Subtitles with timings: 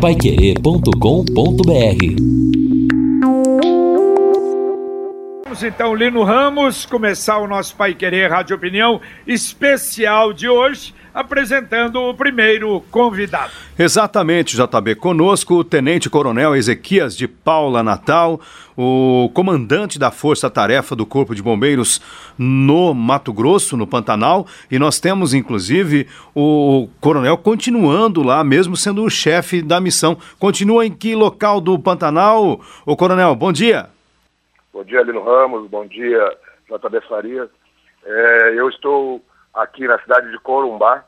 [0.00, 2.57] paiquerê.com.br
[5.58, 12.00] Vamos então, Lino Ramos, começar o nosso Pai Querer Rádio Opinião especial de hoje, apresentando
[12.00, 13.50] o primeiro convidado.
[13.76, 14.94] Exatamente, JB.
[14.94, 18.40] Conosco o Tenente Coronel Ezequias de Paula Natal,
[18.76, 22.00] o comandante da Força Tarefa do Corpo de Bombeiros
[22.38, 26.06] no Mato Grosso, no Pantanal, e nós temos inclusive
[26.36, 30.16] o coronel continuando lá, mesmo sendo o chefe da missão.
[30.38, 32.60] Continua em que local do Pantanal?
[32.86, 33.88] O coronel, bom dia.
[34.78, 35.68] Bom dia, Lino Ramos.
[35.68, 36.38] Bom dia,
[36.70, 37.50] JB Faria.
[38.04, 39.20] É, eu estou
[39.52, 41.04] aqui na cidade de Corumbá,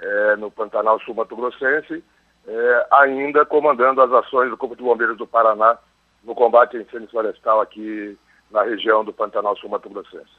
[0.00, 2.02] é, no Pantanal Sul Mato Grossense,
[2.48, 5.76] é, ainda comandando as ações do Corpo de Bombeiros do Paraná
[6.24, 8.16] no combate a incêndio florestal aqui
[8.50, 10.32] na região do Pantanal Sul Mato Grossense.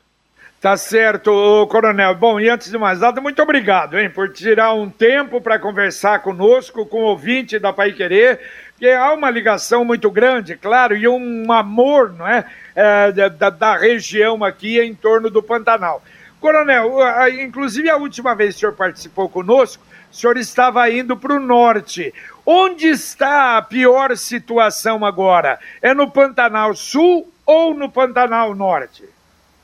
[0.59, 2.15] Tá certo, coronel.
[2.15, 6.23] Bom, e antes de mais nada, muito obrigado, hein, por tirar um tempo para conversar
[6.23, 8.39] conosco, com o ouvinte da Pai Querer,
[8.83, 12.43] que há uma ligação muito grande, claro, e um amor, não é,
[12.75, 16.01] é da, da, região aqui em torno do Pantanal.
[16.37, 16.97] Coronel,
[17.41, 21.39] inclusive a última vez que o senhor participou conosco, o senhor estava indo para o
[21.39, 22.13] norte.
[22.45, 25.57] Onde está a pior situação agora?
[25.81, 29.07] É no Pantanal Sul ou no Pantanal Norte?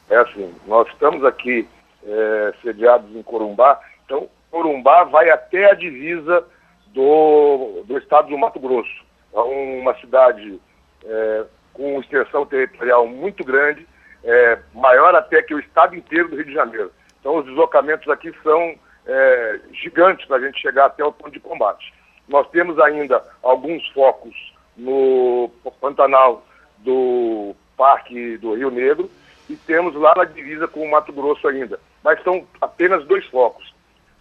[0.10, 1.68] É assim, nós estamos aqui
[2.06, 6.42] é, sediados em Corumbá, então Corumbá vai até a divisa
[6.94, 9.09] do, do estado do Mato Grosso.
[9.34, 10.60] Uma cidade
[11.06, 13.88] é, com extensão territorial muito grande,
[14.24, 16.92] é, maior até que o estado inteiro do Rio de Janeiro.
[17.20, 21.40] Então os deslocamentos aqui são é, gigantes para a gente chegar até o ponto de
[21.40, 21.94] combate.
[22.28, 24.36] Nós temos ainda alguns focos
[24.76, 25.50] no
[25.80, 26.46] Pantanal
[26.80, 29.10] do Parque do Rio Negro,
[29.50, 31.80] e temos lá na divisa com o Mato Grosso ainda.
[32.04, 33.74] Mas são apenas dois focos.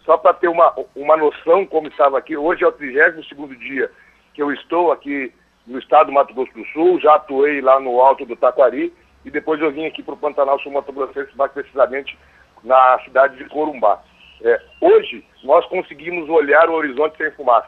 [0.03, 3.91] Só para ter uma, uma noção como estava aqui, hoje é o 32º dia
[4.39, 5.33] que eu estou aqui
[5.67, 8.93] no estado do Mato Grosso do Sul, já atuei lá no alto do Taquari
[9.25, 12.17] e depois eu vim aqui para o Pantanal Sul Mato Grossense, mais precisamente
[12.63, 14.01] na cidade de Corumbá.
[14.41, 17.67] É, hoje nós conseguimos olhar o horizonte sem fumaça,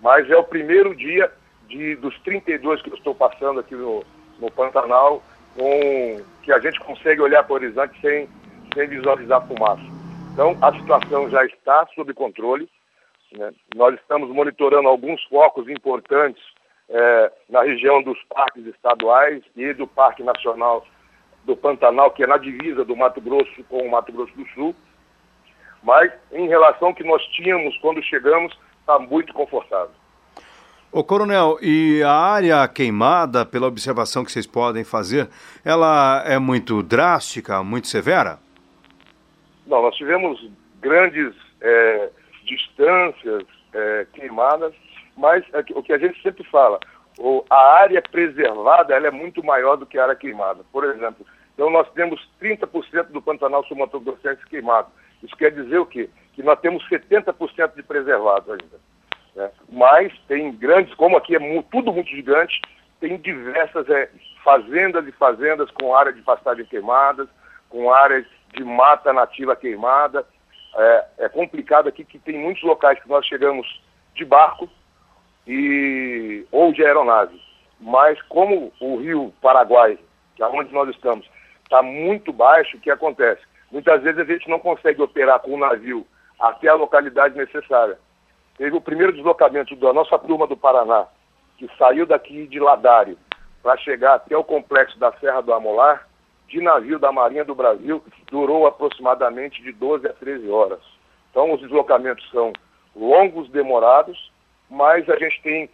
[0.00, 1.30] mas é o primeiro dia
[1.68, 4.02] de, dos 32 que eu estou passando aqui no,
[4.40, 5.22] no Pantanal,
[6.42, 8.28] que a gente consegue olhar para o horizonte sem,
[8.74, 9.84] sem visualizar fumaça.
[10.32, 12.68] Então, a situação já está sob controle.
[13.36, 13.52] Né?
[13.74, 16.42] Nós estamos monitorando alguns focos importantes
[16.88, 20.86] é, na região dos parques estaduais e do Parque Nacional
[21.44, 24.74] do Pantanal, que é na divisa do Mato Grosso com o Mato Grosso do Sul.
[25.82, 29.94] Mas, em relação ao que nós tínhamos quando chegamos, está muito confortável.
[30.90, 35.28] Ô Coronel, e a área queimada, pela observação que vocês podem fazer,
[35.64, 38.38] ela é muito drástica, muito severa?
[39.66, 40.48] Não, nós tivemos
[40.80, 42.10] grandes é,
[42.44, 44.74] distâncias é, queimadas,
[45.16, 46.78] mas é, o que a gente sempre fala,
[47.18, 50.64] o, a área preservada ela é muito maior do que a área queimada.
[50.72, 54.88] Por exemplo, então nós temos 30% do Pantanal Sul-Mato-Grossense queimado.
[55.22, 56.10] Isso quer dizer o quê?
[56.34, 58.80] Que nós temos 70% de preservados ainda.
[59.34, 59.50] Né?
[59.70, 62.60] Mas tem grandes, como aqui é tudo muito gigante,
[63.00, 64.10] tem diversas é,
[64.42, 67.28] fazendas e fazendas com área de pastagem queimadas,
[67.68, 70.26] com áreas de mata nativa queimada.
[70.76, 73.80] É, é complicado aqui que tem muitos locais que nós chegamos
[74.14, 74.68] de barco
[75.46, 77.40] e ou de aeronave.
[77.80, 79.98] Mas como o rio Paraguai,
[80.34, 81.28] que é onde nós estamos,
[81.62, 83.42] está muito baixo, o que acontece?
[83.70, 86.06] Muitas vezes a gente não consegue operar com o navio
[86.38, 87.98] até a localidade necessária.
[88.56, 91.06] Teve o primeiro deslocamento da nossa turma do Paraná,
[91.58, 93.18] que saiu daqui de Ladário
[93.62, 96.06] para chegar até o complexo da Serra do Amolar,
[96.48, 100.80] de navio da Marinha do Brasil, durou aproximadamente de 12 a 13 horas.
[101.30, 102.52] Então, os deslocamentos são
[102.94, 104.32] longos, demorados,
[104.70, 105.68] mas a gente tem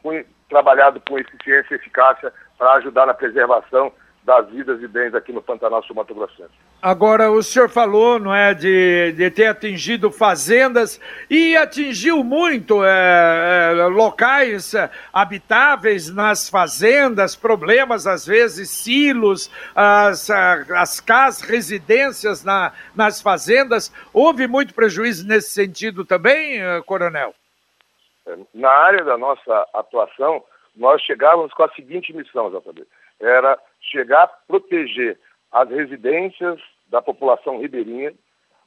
[0.49, 3.93] trabalhado com eficiência e eficácia para ajudar na preservação
[4.25, 6.55] das vidas e bens aqui no Pantanal Sul Mato Grossense.
[6.83, 10.99] Agora, o senhor falou, não é, de, de ter atingido fazendas
[11.29, 20.31] e atingiu muito é, é, locais é, habitáveis nas fazendas, problemas, às vezes, silos, as,
[20.31, 23.93] as casas, residências na, nas fazendas.
[24.11, 27.35] Houve muito prejuízo nesse sentido também, é, coronel?
[28.55, 30.43] Na área da nossa atuação,
[30.75, 32.87] nós chegávamos com a seguinte missão, JB.
[33.21, 35.19] Era chegar a proteger
[35.53, 38.13] as residências da população ribeirinha,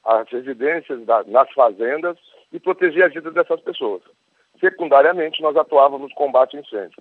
[0.04, 2.18] as residências da, nas fazendas
[2.52, 4.02] e proteger a vida dessas pessoas.
[4.60, 6.98] Secundariamente, nós atuávamos no combate a incêndio.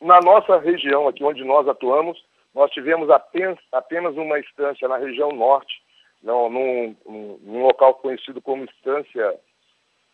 [0.00, 2.22] Na nossa região, aqui onde nós atuamos,
[2.54, 5.82] nós tivemos apenas, apenas uma instância na região norte,
[6.22, 9.34] não, num, num, num local conhecido como Instância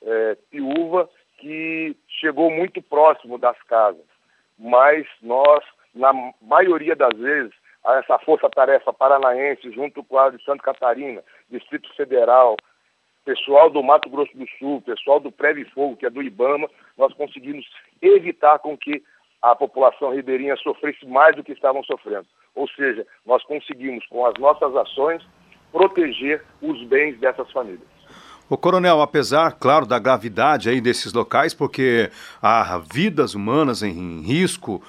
[0.03, 1.09] é, Piúva,
[1.39, 4.05] que chegou muito próximo das casas,
[4.59, 7.53] mas nós, na maioria das vezes,
[7.96, 12.56] essa força-tarefa paranaense, junto com a de Santa Catarina, Distrito Federal,
[13.25, 17.12] pessoal do Mato Grosso do Sul, pessoal do Preve Fogo, que é do Ibama, nós
[17.14, 17.67] conseguimos
[18.00, 19.02] evitar com que
[19.43, 22.26] a população ribeirinha sofresse mais do que estavam sofrendo.
[22.55, 25.23] Ou seja, nós conseguimos, com as nossas ações,
[25.70, 27.87] proteger os bens dessas famílias.
[28.50, 32.11] O coronel, apesar, claro, da gravidade aí desses locais, porque
[32.41, 34.82] há vidas humanas em risco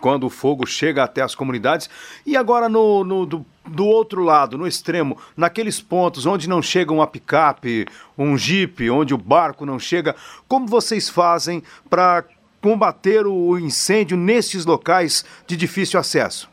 [0.00, 1.90] quando o fogo chega até as comunidades,
[2.24, 6.92] e agora no, no do, do, outro lado, no extremo, naqueles pontos onde não chega
[6.92, 7.86] uma picape,
[8.16, 10.14] um jipe, onde o barco não chega,
[10.46, 12.24] como vocês fazem para
[12.60, 16.48] combater o incêndio nesses locais de difícil acesso?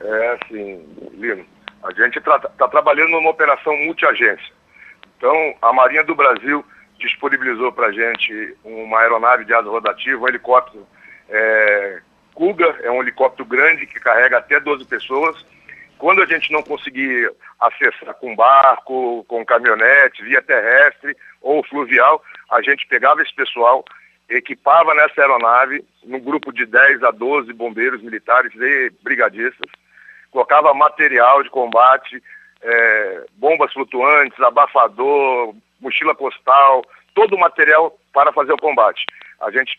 [0.00, 0.82] É assim,
[1.14, 1.44] Lino,
[1.82, 4.52] a gente está tá trabalhando numa operação multiagência.
[5.16, 6.64] Então, a Marinha do Brasil
[6.98, 10.86] disponibilizou para a gente uma aeronave de asa rotativa, um helicóptero
[11.28, 12.00] é,
[12.40, 15.44] Kuga, é um helicóptero grande que carrega até 12 pessoas.
[15.98, 22.62] Quando a gente não conseguir acessar com barco, com caminhonete, via terrestre ou fluvial, a
[22.62, 23.84] gente pegava esse pessoal,
[24.26, 29.70] equipava nessa aeronave, num grupo de 10 a 12 bombeiros militares e brigadistas,
[30.30, 32.22] colocava material de combate,
[32.62, 39.04] é, bombas flutuantes, abafador, mochila postal, todo o material para fazer o combate.
[39.42, 39.78] A gente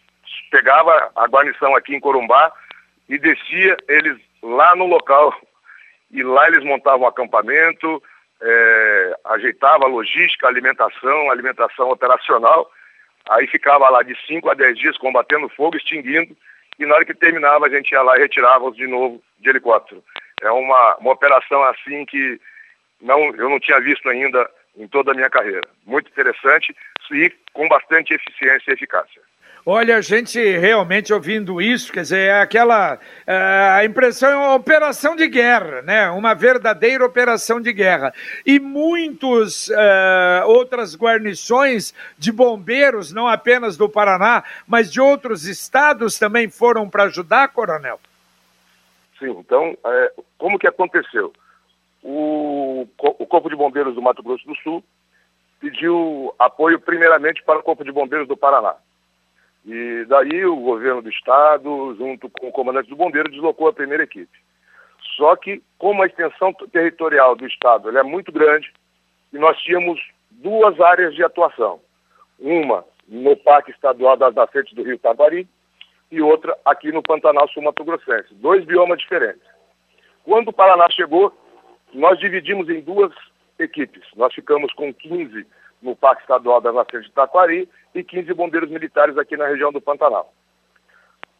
[0.49, 2.51] pegava a guarnição aqui em Corumbá
[3.09, 5.33] e descia eles lá no local.
[6.11, 8.01] E lá eles montavam acampamento,
[8.41, 12.69] é, ajeitava logística, alimentação, alimentação operacional.
[13.29, 16.35] Aí ficava lá de 5 a 10 dias combatendo fogo, extinguindo.
[16.79, 20.03] E na hora que terminava, a gente ia lá e retirava-os de novo de helicóptero.
[20.41, 22.39] É uma, uma operação assim que
[22.99, 25.67] não, eu não tinha visto ainda em toda a minha carreira.
[25.85, 26.75] Muito interessante
[27.11, 29.21] e com bastante eficiência e eficácia.
[29.65, 32.97] Olha, a gente realmente ouvindo isso, quer dizer, é aquela
[33.27, 33.35] é,
[33.77, 36.09] a impressão é uma operação de guerra, né?
[36.09, 38.13] Uma verdadeira operação de guerra.
[38.45, 46.17] E muitos é, outras guarnições de bombeiros, não apenas do Paraná, mas de outros estados
[46.17, 47.99] também foram para ajudar, Coronel.
[49.19, 49.37] Sim.
[49.39, 51.31] Então, é, como que aconteceu?
[52.03, 54.83] o, o Corpo de Bombeiros do Mato Grosso do Sul
[55.59, 58.75] pediu apoio primeiramente para o Corpo de Bombeiros do Paraná.
[59.65, 64.03] E daí o governo do estado, junto com o comandante do bombeiro, deslocou a primeira
[64.03, 64.39] equipe.
[65.15, 68.71] Só que, como a extensão territorial do estado é muito grande,
[69.31, 71.79] e nós tínhamos duas áreas de atuação.
[72.39, 75.47] Uma no Parque Estadual das Nascentes do Rio Taquari
[76.09, 78.33] e outra aqui no Pantanal Sul Mato Grossense.
[78.35, 79.43] Dois biomas diferentes.
[80.23, 81.35] Quando o Paraná chegou,
[81.93, 83.13] nós dividimos em duas
[83.59, 84.03] equipes.
[84.15, 85.45] Nós ficamos com 15
[85.81, 89.81] no Parque Estadual das Nascentes de Taquari e 15 bombeiros militares aqui na região do
[89.81, 90.33] Pantanal.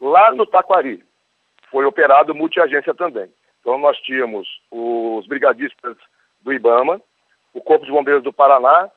[0.00, 1.04] Lá no Taquari
[1.70, 3.30] foi operado multiagência também.
[3.60, 5.96] Então nós tínhamos os brigadistas
[6.40, 7.00] do IBAMA,
[7.54, 8.90] o Corpo de Bombeiros do Paraná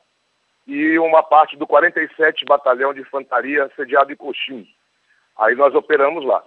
[0.66, 4.68] e uma parte do 47 Batalhão de Infantaria sediado em Coxim.
[5.38, 6.42] Aí nós operamos lá.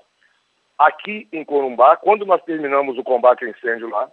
[0.78, 4.10] Aqui em Corumbá, quando nós terminamos o combate ao incêndio lá,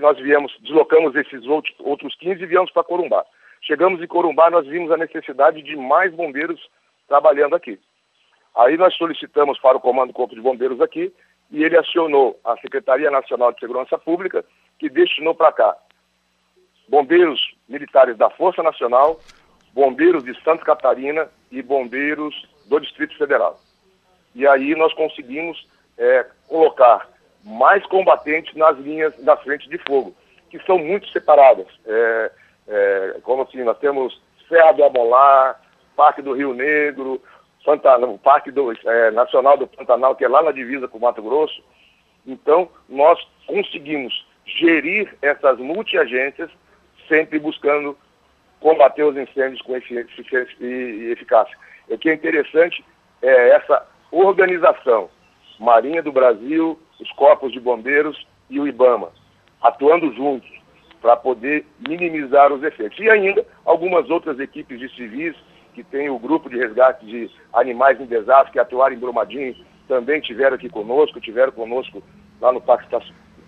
[0.00, 3.24] nós viemos, deslocamos esses outros 15 e viemos para Corumbá.
[3.70, 6.60] Chegamos em Corumbá, nós vimos a necessidade de mais bombeiros
[7.06, 7.78] trabalhando aqui.
[8.56, 11.14] Aí nós solicitamos para o Comando Corpo de Bombeiros aqui
[11.52, 14.44] e ele acionou a Secretaria Nacional de Segurança Pública,
[14.76, 15.76] que destinou para cá
[16.88, 19.20] bombeiros militares da Força Nacional,
[19.72, 22.34] bombeiros de Santa Catarina e bombeiros
[22.66, 23.56] do Distrito Federal.
[24.34, 25.64] E aí nós conseguimos
[25.96, 27.08] é, colocar
[27.44, 30.12] mais combatentes nas linhas da frente de fogo,
[30.50, 31.68] que são muito separadas.
[31.86, 32.32] É,
[32.70, 35.60] é, como assim, nós temos Serra do Amolar,
[35.96, 37.20] Parque do Rio Negro,
[37.64, 41.20] Pantanal, Parque do, é, Nacional do Pantanal, que é lá na divisa com o Mato
[41.20, 41.62] Grosso.
[42.26, 46.50] Então, nós conseguimos gerir essas multiagências,
[47.08, 47.96] sempre buscando
[48.60, 51.56] combater os incêndios com eficiência e eficácia.
[51.88, 52.84] O que é interessante
[53.20, 55.10] é essa organização
[55.58, 59.10] Marinha do Brasil, os Corpos de Bombeiros e o IBAMA,
[59.60, 60.50] atuando juntos
[61.00, 62.98] para poder minimizar os efeitos.
[62.98, 65.34] E ainda algumas outras equipes de civis,
[65.74, 69.54] que tem o grupo de resgate de animais em desastre, que atuaram em Brumadinho,
[69.88, 72.02] também tiveram aqui conosco, tiveram conosco
[72.40, 72.86] lá no Parque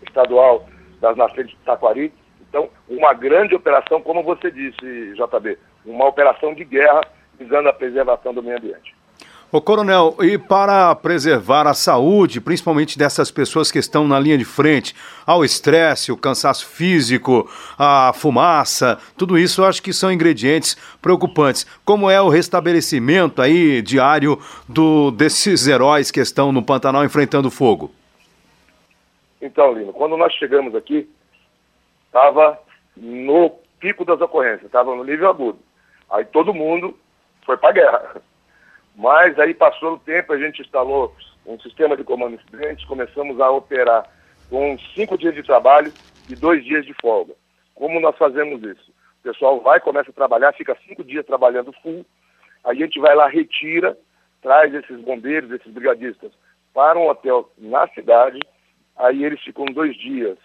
[0.06, 0.66] Estadual
[1.00, 2.12] das Nascentes de Taquari.
[2.48, 7.00] Então, uma grande operação, como você disse, JB, uma operação de guerra
[7.38, 8.94] visando a preservação do meio ambiente.
[9.54, 14.46] Ô Coronel, e para preservar a saúde, principalmente dessas pessoas que estão na linha de
[14.46, 17.46] frente, ao estresse, o cansaço físico,
[17.78, 21.66] a fumaça, tudo isso eu acho que são ingredientes preocupantes.
[21.84, 27.90] Como é o restabelecimento aí diário do, desses heróis que estão no Pantanal enfrentando fogo?
[29.38, 31.06] Então, Lino, quando nós chegamos aqui,
[32.06, 32.58] estava
[32.96, 35.58] no pico das ocorrências, estava no nível agudo.
[36.10, 36.96] Aí todo mundo
[37.44, 38.22] foi para a guerra.
[38.94, 41.14] Mas aí passou o tempo, a gente instalou
[41.46, 44.08] um sistema de comando incidentes, começamos a operar
[44.50, 45.92] com cinco dias de trabalho
[46.28, 47.34] e dois dias de folga.
[47.74, 48.92] Como nós fazemos isso?
[49.20, 52.04] O pessoal vai, começa a trabalhar, fica cinco dias trabalhando full,
[52.64, 53.96] a gente vai lá, retira,
[54.40, 56.32] traz esses bombeiros, esses brigadistas
[56.74, 58.38] para um hotel na cidade,
[58.96, 60.38] aí eles ficam dois dias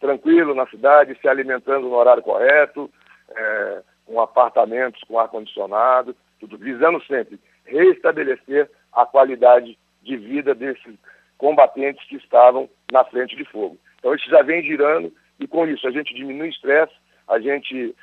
[0.00, 2.90] tranquilo na cidade, se alimentando no horário correto,
[3.30, 10.94] é, com apartamentos com ar-condicionado, tudo visando sempre restabelecer a qualidade de vida desses
[11.38, 13.78] combatentes que estavam na frente de fogo.
[13.98, 16.92] Então isso já vem girando e com isso a gente diminui o estresse,
[17.28, 17.94] a gente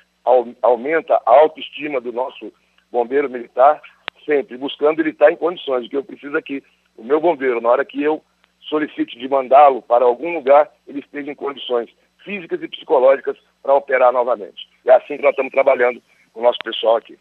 [0.61, 2.51] aumenta a autoestima do nosso
[2.91, 3.81] bombeiro militar,
[4.25, 6.63] sempre buscando ele estar em condições, de que eu preciso aqui,
[6.97, 8.21] o meu bombeiro, na hora que eu
[8.61, 11.89] solicite de mandá-lo para algum lugar, ele esteja em condições
[12.23, 14.67] físicas e psicológicas para operar novamente.
[14.85, 16.01] É assim que nós estamos trabalhando
[16.33, 17.17] com o nosso pessoal aqui.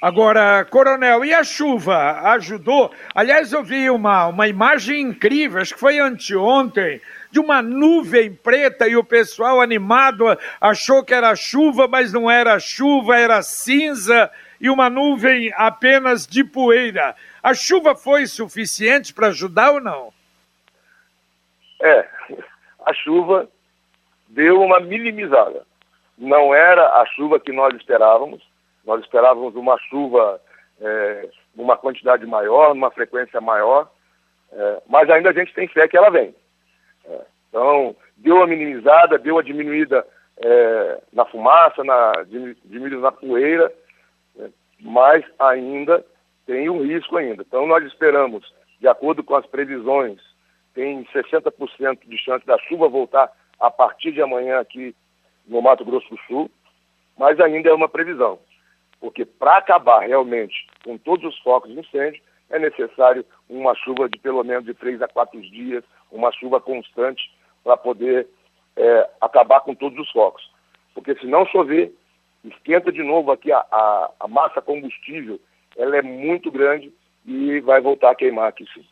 [0.00, 2.92] Agora, Coronel, e a chuva ajudou?
[3.12, 7.00] Aliás, eu vi uma, uma imagem incrível, acho que foi anteontem,
[7.32, 10.24] de uma nuvem preta e o pessoal animado
[10.60, 16.44] achou que era chuva, mas não era chuva, era cinza e uma nuvem apenas de
[16.44, 17.16] poeira.
[17.42, 20.12] A chuva foi suficiente para ajudar ou não?
[21.82, 22.08] É,
[22.86, 23.48] a chuva
[24.28, 25.66] deu uma minimizada.
[26.16, 28.47] Não era a chuva que nós esperávamos,
[28.88, 30.40] nós esperávamos uma chuva
[30.80, 33.86] é, numa quantidade maior, numa frequência maior,
[34.50, 36.34] é, mas ainda a gente tem fé que ela vem.
[37.04, 40.06] É, então, deu a minimizada, deu a diminuída
[40.38, 42.12] é, na fumaça, na,
[42.64, 43.70] diminuída na poeira,
[44.38, 44.48] é,
[44.80, 46.02] mas ainda
[46.46, 47.44] tem um risco ainda.
[47.46, 50.18] Então, nós esperamos, de acordo com as previsões,
[50.72, 53.30] tem 60% de chance da chuva voltar
[53.60, 54.96] a partir de amanhã aqui
[55.46, 56.50] no Mato Grosso do Sul,
[57.18, 58.38] mas ainda é uma previsão
[59.00, 64.18] porque para acabar realmente com todos os focos de incêndio, é necessário uma chuva de
[64.18, 67.30] pelo menos de três a quatro dias, uma chuva constante
[67.62, 68.26] para poder
[68.76, 70.50] é, acabar com todos os focos.
[70.94, 71.92] Porque se não chover,
[72.44, 75.38] esquenta de novo aqui a, a, a massa combustível,
[75.76, 76.92] ela é muito grande
[77.26, 78.84] e vai voltar a queimar aqui sim.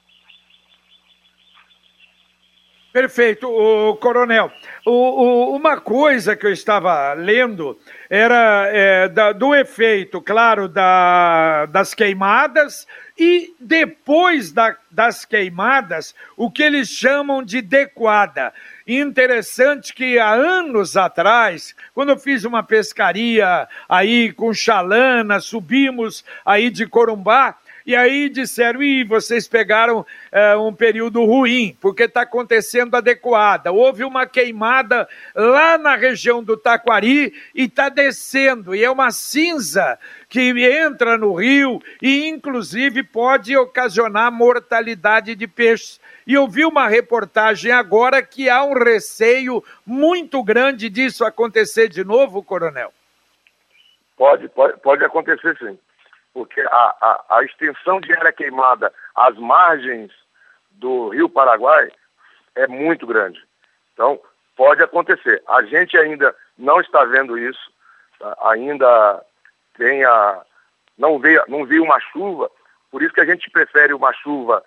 [2.96, 4.50] Perfeito, o coronel.
[4.86, 11.66] O, o, uma coisa que eu estava lendo era é, da, do efeito, claro, da,
[11.66, 12.86] das queimadas
[13.18, 18.54] e depois da, das queimadas, o que eles chamam de dequada.
[18.86, 26.70] Interessante que há anos atrás, quando eu fiz uma pescaria aí com chalana, subimos aí
[26.70, 32.96] de Corumbá, e aí disseram, e vocês pegaram é, um período ruim, porque está acontecendo
[32.96, 33.70] adequada.
[33.70, 39.96] Houve uma queimada lá na região do Taquari e está descendo, e é uma cinza
[40.28, 46.00] que entra no rio e, inclusive, pode ocasionar mortalidade de peixes.
[46.26, 52.02] E eu vi uma reportagem agora que há um receio muito grande disso acontecer de
[52.02, 52.92] novo, coronel.
[54.16, 55.78] Pode, pode, pode acontecer sim
[56.36, 60.12] porque a, a, a extensão de área queimada às margens
[60.72, 61.90] do Rio Paraguai
[62.54, 63.42] é muito grande.
[63.94, 64.20] Então,
[64.54, 65.42] pode acontecer.
[65.48, 67.72] A gente ainda não está vendo isso,
[68.18, 68.36] tá?
[68.50, 69.24] ainda
[69.78, 70.42] tem a,
[70.98, 72.50] não, veio, não viu uma chuva,
[72.90, 74.62] por isso que a gente prefere uma chuva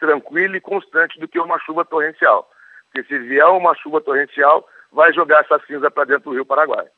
[0.00, 2.50] tranquila e constante do que uma chuva torrencial.
[2.86, 6.88] Porque se vier uma chuva torrencial, vai jogar essa cinza para dentro do Rio Paraguai.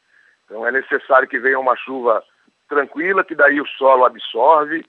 [0.47, 2.25] Então é necessário que venha uma chuva
[2.69, 4.85] tranquila, que daí o solo absorve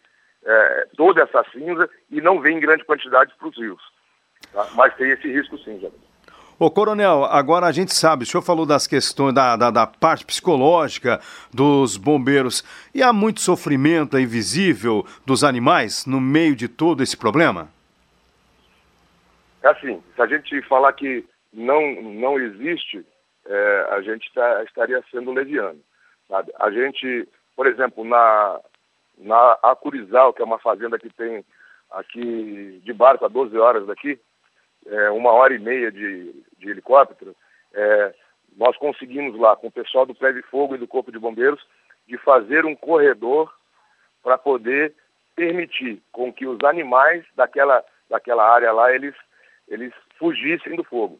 [0.45, 3.81] é, toda essa cinza e não vem em grande quantidade para os rios.
[4.53, 4.67] Tá?
[4.75, 5.89] Mas tem esse risco sim, já.
[6.57, 10.25] Ô, Coronel, agora a gente sabe, o senhor falou das questões da, da, da, parte
[10.25, 11.19] psicológica
[11.53, 12.63] dos bombeiros.
[12.93, 17.67] E há muito sofrimento invisível dos animais no meio de todo esse problema?
[19.61, 23.05] É assim, se a gente falar que não, não existe,
[23.45, 25.79] é, a gente tá, estaria sendo leviano.
[26.29, 26.53] Sabe?
[26.57, 28.59] A gente por exemplo, na,
[29.17, 31.43] na Acurizal, que é uma fazenda que tem
[31.91, 34.19] aqui de barco a 12 horas daqui,
[34.85, 37.35] é, uma hora e meia de, de helicóptero,
[37.73, 38.13] é,
[38.55, 41.61] nós conseguimos lá, com o pessoal do Prédio Fogo e do Corpo de Bombeiros,
[42.07, 43.53] de fazer um corredor
[44.23, 44.93] para poder
[45.35, 49.15] permitir com que os animais daquela, daquela área lá, eles,
[49.67, 51.19] eles fugissem do fogo.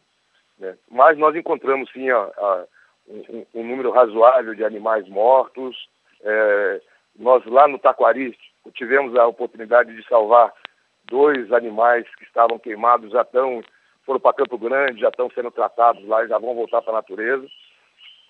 [0.58, 0.76] Né?
[0.90, 2.64] Mas nós encontramos sim a, a,
[3.08, 5.88] um, um, número razoável de animais mortos.
[6.22, 6.80] É,
[7.18, 8.36] nós lá no Taquari
[8.74, 10.52] tivemos a oportunidade de salvar
[11.04, 13.62] dois animais que estavam queimados, já estão,
[14.04, 16.96] foram para Campo Grande, já estão sendo tratados lá e já vão voltar para a
[16.96, 17.46] natureza.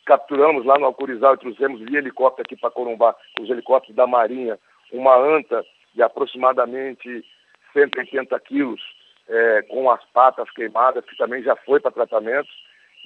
[0.05, 4.59] Capturamos lá no Alcurizal e trouxemos via helicóptero aqui para Corumbá, os helicópteros da Marinha,
[4.93, 5.65] uma anta
[5.95, 7.25] de aproximadamente
[7.73, 8.81] 180 quilos,
[9.29, 12.49] é, com as patas queimadas, que também já foi para tratamento.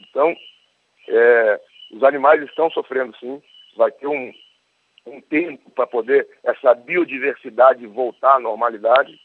[0.01, 0.37] Então,
[1.09, 1.61] é,
[1.93, 3.43] os animais estão sofrendo sim,
[3.77, 4.33] vai ter um,
[5.11, 9.19] um tempo para poder essa biodiversidade voltar à normalidade,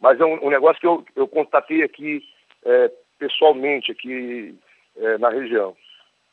[0.00, 2.22] mas é um, um negócio que eu, eu constatei aqui
[2.64, 4.58] é, pessoalmente, aqui
[4.96, 5.76] é, na região.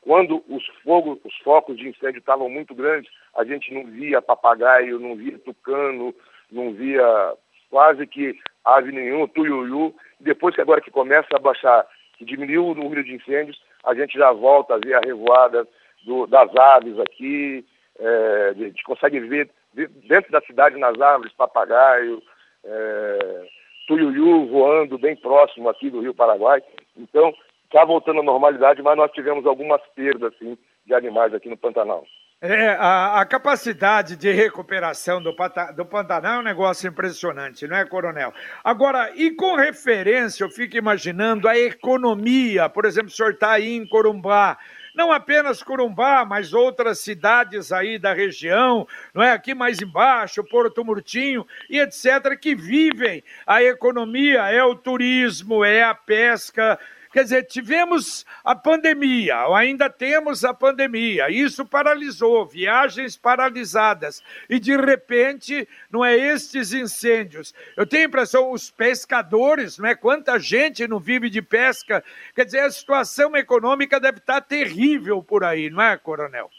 [0.00, 4.98] Quando os fogos, os focos de incêndio estavam muito grandes, a gente não via papagaio,
[4.98, 6.14] não via tucano,
[6.50, 7.34] não via
[7.70, 9.94] quase que ave nenhuma, tuiuiu.
[10.20, 11.86] Depois que agora que começa a baixar,
[12.16, 15.66] que diminuiu o número de incêndios, a gente já volta a ver a revoada
[16.04, 17.64] do, das aves aqui,
[17.98, 22.22] é, a gente consegue ver dentro da cidade nas árvores papagaio,
[22.64, 23.46] é,
[23.86, 26.62] tuiuiu voando bem próximo aqui do Rio Paraguai.
[26.96, 27.32] Então,
[27.64, 32.04] está voltando à normalidade, mas nós tivemos algumas perdas assim, de animais aqui no Pantanal.
[32.40, 35.34] É, a, a, capacidade de recuperação do,
[35.74, 38.32] do Pantanal é um negócio impressionante, não é, Coronel?
[38.62, 43.74] Agora, e com referência, eu fico imaginando a economia, por exemplo, o senhor está aí
[43.74, 44.56] em Corumbá,
[44.98, 49.30] não apenas Corumbá, mas outras cidades aí da região, não é?
[49.30, 55.84] Aqui mais embaixo, Porto Murtinho e etc., que vivem a economia, é o turismo, é
[55.84, 56.76] a pesca,
[57.12, 64.58] Quer dizer, tivemos a pandemia, ou ainda temos a pandemia, isso paralisou, viagens paralisadas, e
[64.58, 67.54] de repente, não é estes incêndios.
[67.76, 69.94] Eu tenho a impressão, os pescadores, não é?
[69.94, 75.44] Quanta gente não vive de pesca, quer dizer, a situação econômica deve estar terrível por
[75.44, 76.50] aí, não é, Coronel?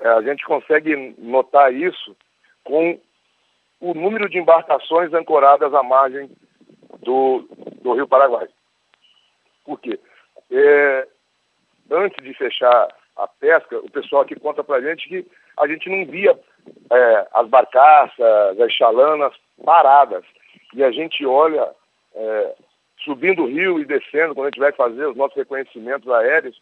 [0.00, 2.16] É, a gente consegue notar isso
[2.64, 2.98] com
[3.80, 6.30] o número de embarcações ancoradas à margem
[7.02, 7.46] do,
[7.82, 8.48] do Rio Paraguai.
[9.66, 9.98] Por quê?
[10.50, 11.08] É,
[11.90, 15.26] antes de fechar a pesca, o pessoal aqui conta pra gente que
[15.58, 16.38] a gente não via
[16.90, 20.24] é, as barcaças, as chalanas paradas.
[20.74, 21.68] E a gente olha
[22.14, 22.54] é,
[23.04, 26.60] subindo o rio e descendo, quando a gente vai fazer os nossos reconhecimentos aéreos,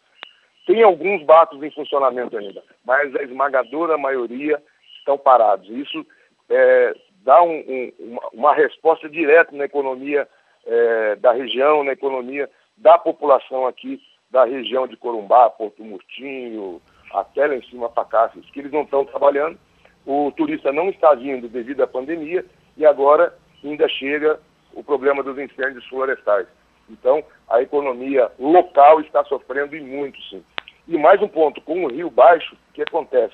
[0.65, 4.61] tem alguns barcos em funcionamento ainda, mas a esmagadora maioria
[4.97, 5.69] estão parados.
[5.69, 6.05] Isso
[6.49, 10.27] é, dá um, um, uma, uma, resposta direta na economia
[10.65, 16.81] é, da região, na economia da população aqui da região de Corumbá, Porto Murtinho,
[17.13, 19.57] até lá em cima para Cáceres, que eles não estão trabalhando,
[20.05, 22.45] o turista não está vindo devido à pandemia
[22.77, 23.33] e agora
[23.63, 24.39] ainda chega
[24.73, 26.47] o problema dos incêndios florestais.
[26.89, 30.43] Então, a economia local está sofrendo e muito, sim.
[30.87, 33.33] E mais um ponto, com o rio baixo, o que acontece?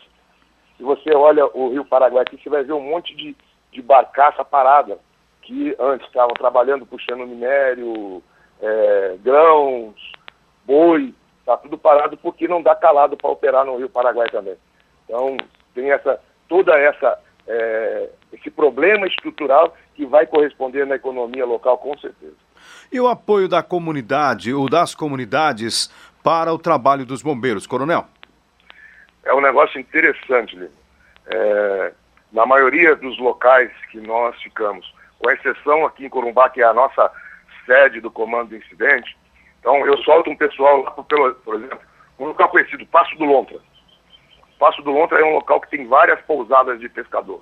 [0.77, 3.35] Se você olha o rio Paraguai aqui, você vai ver um monte de,
[3.71, 4.99] de barcaça parada,
[5.41, 8.23] que antes estavam trabalhando puxando minério,
[8.61, 9.95] é, grãos,
[10.65, 14.55] boi, está tudo parado porque não dá calado para operar no Rio Paraguai também.
[15.05, 15.35] Então,
[15.73, 21.97] tem essa, toda essa, é, esse problema estrutural que vai corresponder na economia local, com
[21.97, 22.35] certeza.
[22.91, 25.91] E o apoio da comunidade ou das comunidades
[26.23, 28.05] para o trabalho dos bombeiros, coronel?
[29.23, 30.71] É um negócio interessante, Lino.
[31.27, 31.93] É,
[32.31, 36.73] na maioria dos locais que nós ficamos, com exceção aqui em Corumbá, que é a
[36.73, 37.11] nossa
[37.65, 39.17] sede do comando do incidente.
[39.59, 41.79] Então, eu solto um pessoal lá, pelo, por exemplo,
[42.19, 43.59] um local conhecido, Passo do Lontra.
[44.59, 47.41] Passo do Lontra é um local que tem várias pousadas de pescador.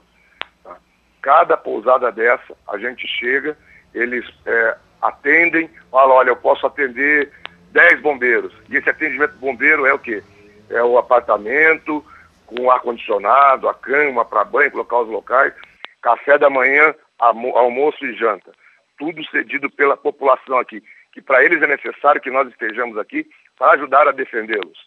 [0.63, 0.77] Tá?
[1.21, 3.57] Cada pousada dessa, a gente chega,
[3.93, 7.31] eles é, atendem, falam, olha, eu posso atender
[7.71, 8.53] 10 bombeiros.
[8.69, 10.23] E esse atendimento bombeiro é o quê?
[10.69, 12.03] É o apartamento,
[12.45, 15.53] com ar-condicionado, a cama para banho, colocar os locais,
[16.01, 18.51] café da manhã, almoço e janta
[18.99, 20.83] tudo cedido pela população aqui,
[21.13, 23.25] que para eles é necessário que nós estejamos aqui
[23.57, 24.77] para ajudar a defendê-los.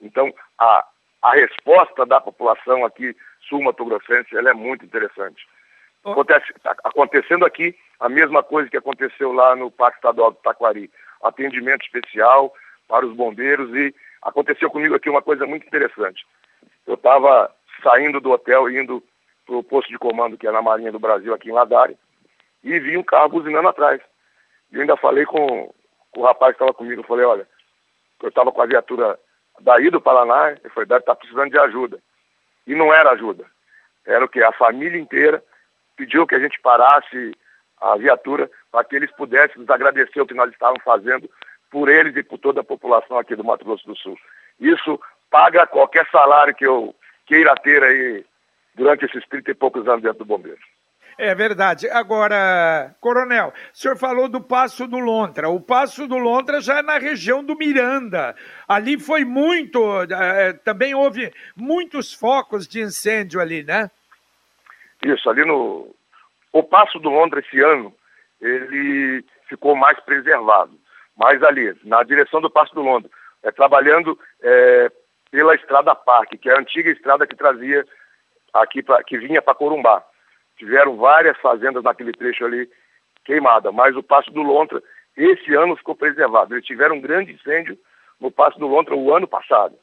[0.00, 0.84] Então, a,
[1.22, 3.14] a resposta da população aqui
[3.48, 5.46] sul-matogrossense ela é muito interessante.
[6.04, 10.90] Acontece, tá acontecendo aqui a mesma coisa que aconteceu lá no Parque Estadual do Taquari.
[11.22, 12.54] Atendimento especial
[12.86, 16.24] para os bombeiros e aconteceu comigo aqui uma coisa muito interessante.
[16.86, 17.52] Eu estava
[17.82, 19.02] saindo do hotel, indo
[19.44, 21.96] para o posto de comando que é na Marinha do Brasil, aqui em Ladari,
[22.62, 24.00] e vi um carro buzinando atrás.
[24.72, 25.72] E eu ainda falei com,
[26.10, 27.48] com o rapaz que estava comigo, eu falei, olha,
[28.22, 29.18] eu estava com a viatura
[29.60, 31.98] daí do Paraná, ele falou, deve estar tá precisando de ajuda.
[32.66, 33.44] E não era ajuda.
[34.06, 34.42] Era o quê?
[34.42, 35.42] A família inteira
[35.96, 37.34] pediu que a gente parasse
[37.80, 41.30] a viatura para que eles pudessem nos agradecer o que nós estávamos fazendo
[41.70, 44.18] por eles e por toda a população aqui do Mato Grosso do Sul.
[44.58, 46.94] Isso paga qualquer salário que eu
[47.26, 48.24] queira ter aí
[48.74, 50.58] durante esses 30 e poucos anos dentro do Bombeiro.
[51.18, 51.90] É verdade.
[51.90, 55.48] Agora, Coronel, o senhor falou do Passo do Lontra.
[55.48, 58.36] O Passo do Lontra já é na região do Miranda.
[58.68, 63.90] Ali foi muito, é, também houve muitos focos de incêndio ali, né?
[65.04, 65.92] Isso, ali no.
[66.52, 67.92] O Passo do Lontra esse ano,
[68.40, 70.78] ele ficou mais preservado.
[71.16, 73.10] Mas ali, na direção do Passo do Londra,
[73.42, 74.88] é, trabalhando é,
[75.32, 77.84] pela Estrada Parque, que é a antiga estrada que trazia
[78.54, 80.04] aqui, pra, que vinha para Corumbá.
[80.58, 82.68] Tiveram várias fazendas naquele trecho ali
[83.24, 84.82] queimada, mas o Passo do Lontra,
[85.16, 86.54] esse ano ficou preservado.
[86.54, 87.78] Eles tiveram um grande incêndio
[88.20, 89.74] no Passo do Lontra o ano passado,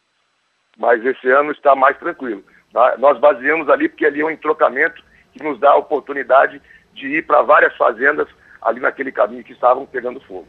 [0.78, 2.44] mas esse ano está mais tranquilo.
[2.74, 2.98] Tá?
[2.98, 6.62] Nós baseamos ali porque ali é um entrocamento que nos dá a oportunidade
[6.94, 8.28] de ir para várias fazendas
[8.62, 10.48] ali naquele caminho que estavam pegando fogo.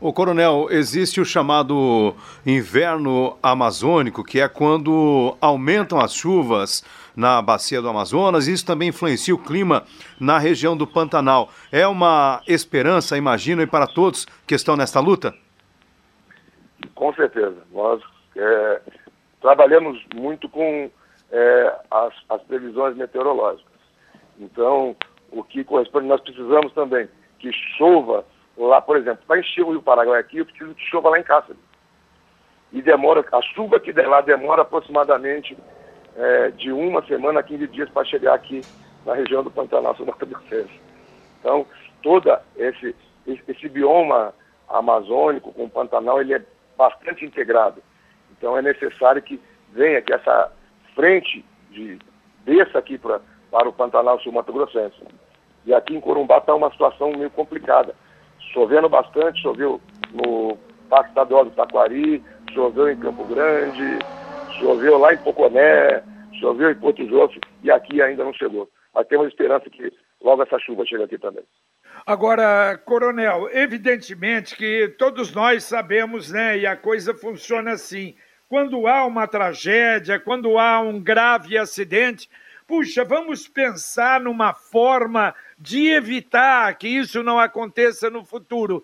[0.00, 2.14] O coronel, existe o chamado
[2.46, 6.84] inverno amazônico, que é quando aumentam as chuvas
[7.18, 9.82] na bacia do Amazonas, isso também influencia o clima
[10.20, 11.50] na região do Pantanal.
[11.72, 15.34] É uma esperança, imagino, e para todos que estão nesta luta?
[16.94, 17.56] Com certeza.
[17.72, 18.00] Nós
[18.36, 18.80] é,
[19.40, 20.88] trabalhamos muito com
[21.32, 23.66] é, as, as previsões meteorológicas.
[24.38, 24.94] Então,
[25.32, 27.08] o que corresponde, nós precisamos também
[27.40, 28.24] que chova
[28.56, 31.24] lá, por exemplo, para encher o Rio Paraguai aqui, eu preciso que chova lá em
[31.24, 31.60] Cáceres.
[32.72, 35.56] E demora, a chuva que der lá demora aproximadamente
[36.18, 38.60] é, de uma semana a 15 dias para chegar aqui
[39.06, 40.80] na região do Pantanal Sul Mato Grossense.
[41.38, 41.64] Então,
[42.02, 42.94] todo esse,
[43.26, 44.34] esse bioma
[44.68, 46.42] amazônico com o Pantanal, ele é
[46.76, 47.80] bastante integrado.
[48.36, 49.40] Então, é necessário que
[49.72, 50.52] venha, que essa
[50.94, 51.98] frente de,
[52.44, 54.96] desça aqui pra, para o Pantanal Sul Mato Grossense.
[55.64, 57.94] E aqui em Corumbá está uma situação meio complicada.
[58.52, 59.80] Chovendo bastante, choveu
[60.12, 63.98] no Parque Estadual do Taquari, choveu em Campo Grande,
[64.58, 66.02] choveu lá em Poconé,
[66.40, 68.68] choveu em Porto Jofre e aqui ainda não chegou.
[68.94, 71.44] Mas temos esperança que logo essa chuva chegue aqui também.
[72.06, 78.14] Agora, coronel, evidentemente que todos nós sabemos, né, e a coisa funciona assim.
[78.48, 82.28] Quando há uma tragédia, quando há um grave acidente,
[82.66, 88.82] puxa, vamos pensar numa forma de evitar que isso não aconteça no futuro.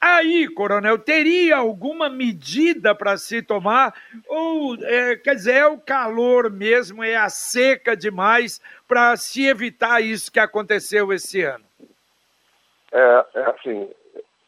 [0.00, 3.92] Aí, coronel, teria alguma medida para se tomar?
[4.28, 10.00] Ou, é, quer dizer, é o calor mesmo, é a seca demais para se evitar
[10.00, 11.64] isso que aconteceu esse ano?
[12.92, 13.90] É, é assim,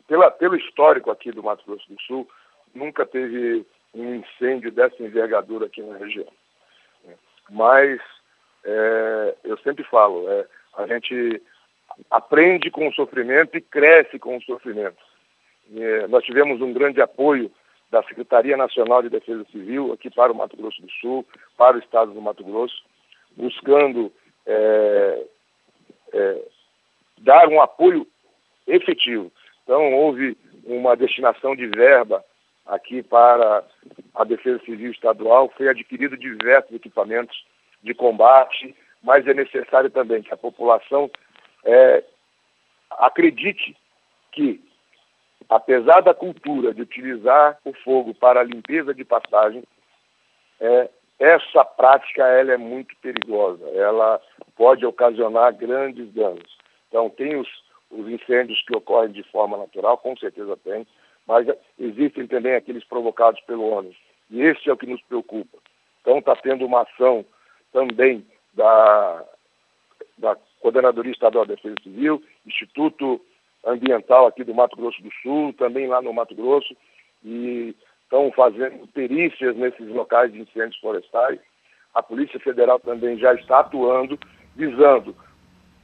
[0.07, 2.29] pela, pelo histórico aqui do Mato Grosso do Sul,
[2.73, 6.29] nunca teve um incêndio dessa envergadura aqui na região.
[7.51, 8.01] Mas
[8.65, 11.43] é, eu sempre falo, é, a gente
[12.09, 15.11] aprende com o sofrimento e cresce com o sofrimento.
[15.77, 17.51] É, nós tivemos um grande apoio
[17.91, 21.81] da Secretaria Nacional de Defesa Civil aqui para o Mato Grosso do Sul, para o
[21.81, 22.83] estado do Mato Grosso,
[23.37, 24.13] buscando
[24.47, 25.27] é,
[26.13, 26.45] é,
[27.19, 28.07] dar um apoio
[28.67, 29.31] efetivo.
[29.65, 32.25] Então, houve uma destinação de verba
[32.67, 33.65] aqui para
[34.15, 37.45] a Defesa Civil Estadual, foi adquirido diversos equipamentos
[37.83, 41.11] de combate, mas é necessário também que a população
[42.91, 43.77] acredite
[44.33, 44.61] que
[45.51, 49.65] apesar da cultura de utilizar o fogo para a limpeza de passagem,
[50.61, 53.67] é, essa prática ela é muito perigosa.
[53.71, 54.21] Ela
[54.57, 56.57] pode ocasionar grandes danos.
[56.89, 57.49] Então, tem os,
[57.91, 60.87] os incêndios que ocorrem de forma natural, com certeza tem,
[61.27, 61.47] mas
[61.79, 63.95] existem também aqueles provocados pelo homem.
[64.31, 65.59] E esse é o que nos preocupa.
[66.01, 67.25] Então, está tendo uma ação
[67.73, 69.25] também da,
[70.17, 73.21] da Coordenadoria Estadual de Defesa Civil, Instituto
[73.65, 76.75] ambiental aqui do Mato Grosso do Sul, também lá no Mato Grosso,
[77.25, 81.39] e estão fazendo perícias nesses locais de incêndios florestais.
[81.95, 84.19] A Polícia Federal também já está atuando,
[84.57, 85.15] visando,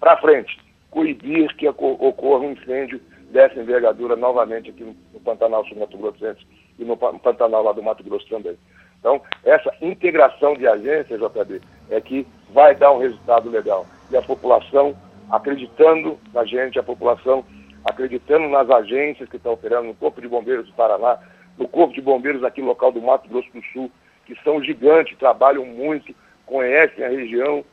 [0.01, 0.59] para frente,
[0.91, 6.47] coibir que ocorra um incêndio dessa envergadura novamente aqui no Pantanal Sul Mato Grossense
[6.79, 8.57] e no Pantanal lá do Mato Grosso também.
[8.99, 11.61] Então, essa integração de agências, JB,
[11.91, 13.87] é que vai dar um resultado legal.
[14.11, 14.97] E a população
[15.31, 17.45] acreditando na gente, a população
[17.89, 21.19] acreditando nas agências que estão operando, no Corpo de Bombeiros do Paraná,
[21.57, 23.91] no Corpo de Bombeiros aqui local do Mato Grosso do Sul,
[24.27, 27.65] que são gigantes, trabalham muito, conhecem a região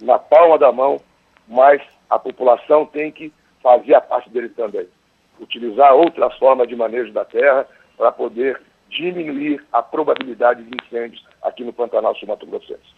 [0.00, 1.00] na palma da mão,
[1.48, 4.86] mas a população tem que fazer a parte dele também.
[5.40, 11.64] Utilizar outras formas de manejo da terra para poder diminuir a probabilidade de incêndios aqui
[11.64, 12.94] no Pantanal Sul Mato Grossense.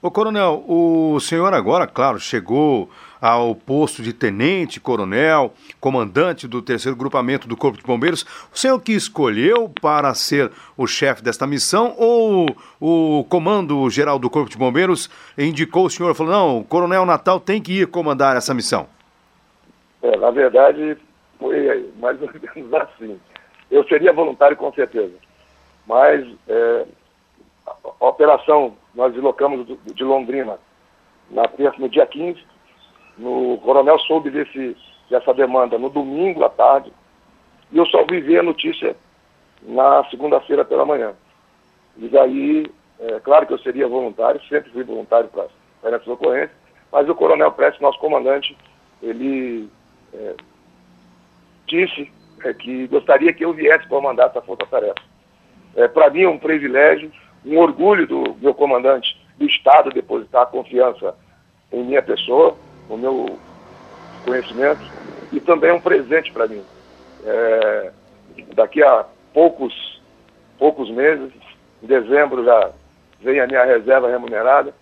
[0.00, 2.90] Ô Coronel, o senhor agora, claro, chegou
[3.22, 8.24] ao posto de tenente, coronel, comandante do terceiro grupamento do Corpo de Bombeiros.
[8.52, 12.48] O senhor que escolheu para ser o chefe desta missão ou
[12.80, 15.08] o comando geral do Corpo de Bombeiros
[15.38, 18.88] indicou o senhor, falou, não, o coronel Natal tem que ir comandar essa missão?
[20.02, 20.98] É, na verdade,
[21.38, 23.20] foi mais ou menos assim.
[23.70, 25.14] Eu seria voluntário com certeza,
[25.86, 26.86] mas é,
[28.00, 30.58] a operação nós deslocamos de Londrina
[31.30, 32.51] na terça, no dia 15.
[33.18, 34.76] No, o coronel soube desse,
[35.10, 36.92] dessa demanda no domingo à tarde
[37.70, 38.96] e eu só vi ver a notícia
[39.62, 41.14] na segunda-feira pela manhã.
[41.96, 42.70] E daí,
[43.00, 46.56] é claro que eu seria voluntário, sempre fui voluntário para nessas ocorrências,
[46.90, 48.56] mas o coronel Prestes, nosso comandante,
[49.02, 49.68] ele
[50.12, 50.34] é,
[51.66, 52.10] disse
[52.44, 55.00] é, que gostaria que eu viesse comandar essa força-tarefa.
[55.74, 57.10] É, para mim é um privilégio,
[57.44, 61.14] um orgulho do meu comandante do Estado depositar confiança
[61.72, 62.56] em minha pessoa,
[62.92, 63.38] no meu
[64.24, 64.80] conhecimento,
[65.32, 66.62] e também um presente para mim.
[67.24, 67.92] É,
[68.54, 70.00] daqui a poucos,
[70.58, 71.32] poucos meses,
[71.82, 72.70] em dezembro já
[73.20, 74.74] vem a minha reserva remunerada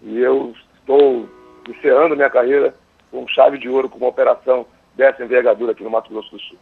[0.00, 1.28] e eu estou
[1.68, 2.74] encerrando minha carreira
[3.10, 6.58] com chave de ouro, com uma operação dessa envergadura aqui no Mato Grosso do Sul.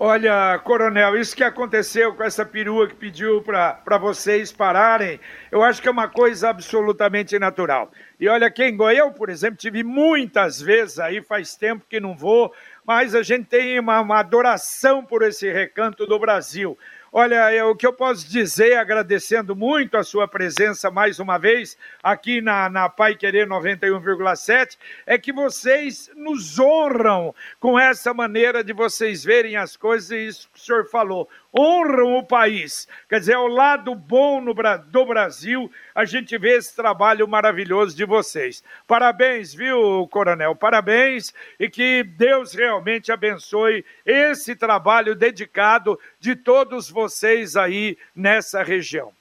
[0.00, 5.18] Olha, coronel, isso que aconteceu com essa perua que pediu para vocês pararem,
[5.50, 7.90] eu acho que é uma coisa absolutamente natural.
[8.20, 12.54] E olha, quem eu, por exemplo, tive muitas vezes aí, faz tempo que não vou,
[12.86, 16.78] mas a gente tem uma, uma adoração por esse recanto do Brasil.
[17.10, 21.76] Olha, eu, o que eu posso dizer, agradecendo muito a sua presença mais uma vez
[22.02, 28.74] aqui na, na Pai Querer 91,7, é que vocês nos honram com essa maneira de
[28.74, 31.26] vocês verem as coisas, e isso que o senhor falou
[31.58, 32.86] honram o país.
[33.08, 34.54] Quer dizer, ao lado bom no,
[34.86, 38.62] do Brasil, a gente vê esse trabalho maravilhoso de vocês.
[38.86, 40.54] Parabéns, viu, Coronel?
[40.54, 49.12] Parabéns e que Deus realmente abençoe esse trabalho dedicado de todos vocês aí nessa região.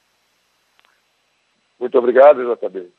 [1.80, 2.89] Muito obrigado, JB.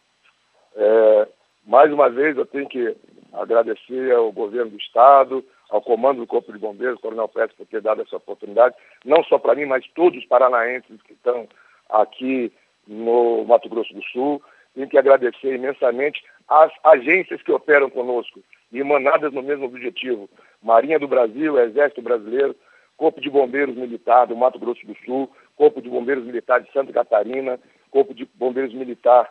[0.77, 1.29] É,
[1.67, 2.97] mais uma vez, eu tenho que
[3.33, 7.81] agradecer ao governo do Estado, ao comando do Corpo de Bombeiros, Coronel Pérez, por ter
[7.83, 11.47] dado essa oportunidade, não só para mim, mas todos os paranaenses que estão
[11.89, 12.53] aqui
[12.87, 14.43] no Mato Grosso do Sul.
[14.75, 18.41] Tenho que agradecer imensamente às agências que operam conosco,
[18.73, 20.29] emanadas no mesmo objetivo:
[20.63, 22.57] Marinha do Brasil, Exército Brasileiro,
[22.97, 26.93] Corpo de Bombeiros Militar do Mato Grosso do Sul, Corpo de Bombeiros Militar de Santa
[26.93, 27.59] Catarina,
[27.91, 29.29] Corpo de Bombeiros Militar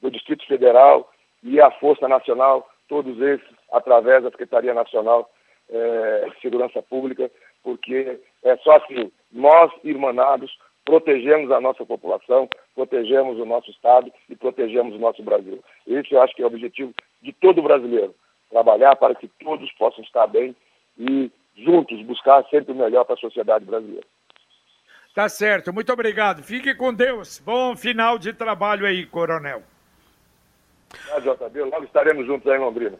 [0.00, 1.10] do Distrito Federal
[1.42, 5.30] e a Força Nacional, todos esses através da Secretaria Nacional
[5.70, 7.30] é, segurança pública,
[7.62, 14.34] porque é só assim, nós, irmanados, protegemos a nossa população, protegemos o nosso Estado e
[14.34, 15.62] protegemos o nosso Brasil.
[15.86, 18.14] Esse eu acho que é o objetivo de todo brasileiro,
[18.50, 20.56] trabalhar para que todos possam estar bem
[20.98, 24.06] e juntos buscar sempre o melhor para a sociedade brasileira.
[25.14, 26.42] Tá certo, muito obrigado.
[26.42, 27.40] Fique com Deus.
[27.40, 29.62] Bom final de trabalho aí, coronel.
[30.92, 31.62] Obrigado, JB.
[31.62, 32.98] Logo estaremos juntos aí em Londrina.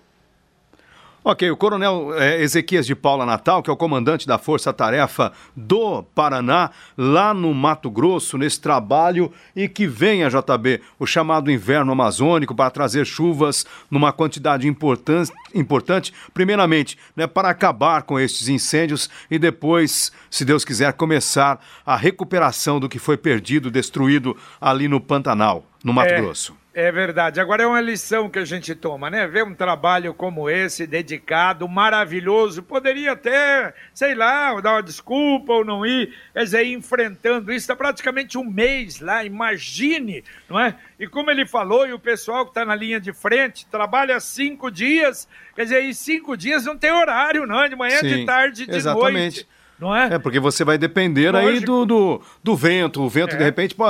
[1.23, 5.31] Ok, o coronel é, Ezequias de Paula Natal, que é o comandante da Força Tarefa
[5.55, 11.51] do Paraná, lá no Mato Grosso, nesse trabalho, e que vem a JB, o chamado
[11.51, 18.49] inverno amazônico, para trazer chuvas numa quantidade importante, importante primeiramente, né, para acabar com estes
[18.49, 24.89] incêndios e depois, se Deus quiser, começar a recuperação do que foi perdido, destruído ali
[24.89, 26.21] no Pantanal, no Mato é.
[26.21, 26.57] Grosso.
[26.73, 27.41] É verdade.
[27.41, 29.27] Agora é uma lição que a gente toma, né?
[29.27, 35.65] Ver um trabalho como esse, dedicado, maravilhoso, poderia até, sei lá, dar uma desculpa ou
[35.65, 40.77] não ir, quer dizer, enfrentando isso, está praticamente um mês lá, imagine, não é?
[40.99, 44.71] E como ele falou, e o pessoal que está na linha de frente trabalha cinco
[44.71, 48.25] dias, quer dizer, em cinco dias não tem horário, não, é de manhã, Sim, de
[48.25, 49.39] tarde, de exatamente.
[49.39, 50.15] noite não é?
[50.15, 51.51] É, porque você vai depender Lógico.
[51.51, 53.03] aí do, do, do, vento.
[53.03, 53.39] O vento, é.
[53.39, 53.85] de repente, pô,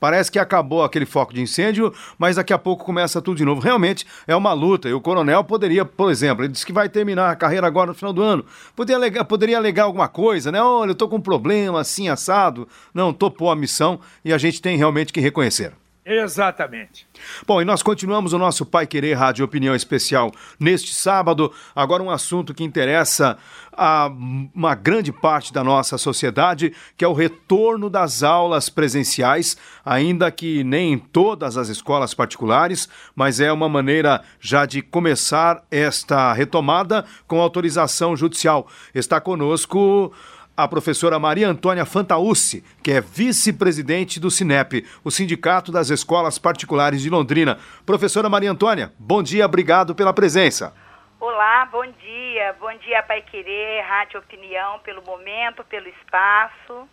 [0.00, 3.60] parece que acabou aquele foco de incêndio, mas daqui a pouco começa tudo de novo.
[3.60, 4.88] Realmente é uma luta.
[4.88, 7.94] E o coronel poderia, por exemplo, ele disse que vai terminar a carreira agora no
[7.94, 8.44] final do ano.
[8.74, 10.62] Poderia alegar, poderia alegar alguma coisa, né?
[10.62, 12.66] Olha, eu tô com um problema assim, assado.
[12.92, 15.72] Não, topou a missão e a gente tem realmente que reconhecer.
[16.06, 17.06] Exatamente.
[17.46, 21.50] Bom, e nós continuamos o nosso Pai Querer Rádio Opinião Especial neste sábado.
[21.74, 23.38] Agora um assunto que interessa
[23.72, 24.08] a
[24.54, 30.62] uma grande parte da nossa sociedade, que é o retorno das aulas presenciais, ainda que
[30.62, 32.86] nem em todas as escolas particulares,
[33.16, 38.68] mas é uma maneira já de começar esta retomada com autorização judicial.
[38.94, 40.12] Está conosco
[40.56, 47.02] a professora Maria Antônia Fantaúci, que é vice-presidente do Sinep, o Sindicato das Escolas Particulares
[47.02, 47.58] de Londrina.
[47.84, 50.72] Professora Maria Antônia, bom dia, obrigado pela presença.
[51.18, 52.54] Olá, bom dia.
[52.60, 56.88] Bom dia, Pai Querer, Rádio Opinião, pelo momento, pelo espaço.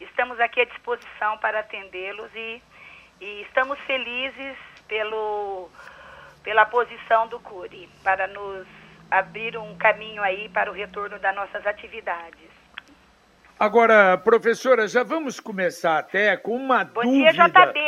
[0.00, 2.62] Estamos aqui à disposição para atendê-los e,
[3.20, 5.70] e estamos felizes pelo,
[6.42, 8.66] pela posição do CURI, para nos
[9.10, 12.57] abrir um caminho aí para o retorno das nossas atividades.
[13.58, 17.32] Agora, professora, já vamos começar até com uma Bom dúvida.
[17.32, 17.80] dia, JB.